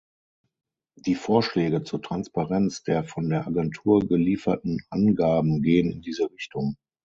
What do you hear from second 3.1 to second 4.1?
der Agentur